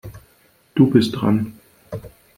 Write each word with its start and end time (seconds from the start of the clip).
Du 0.73 0.87
bist 0.89 1.15
dran. 1.15 1.59